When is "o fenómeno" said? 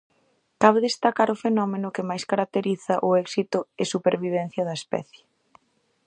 1.31-1.93